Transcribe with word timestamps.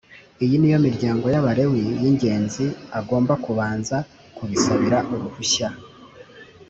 Iyi 0.43 0.55
ni 0.59 0.69
yo 0.73 0.79
miryango 0.85 1.25
y 1.33 1.37
Abalewi 1.41 1.77
yi 1.87 1.95
ingenzi 2.11 2.65
agomba 2.99 3.33
kubanza 3.45 3.97
kubisabira 4.35 4.97
uruhushya 5.13 5.67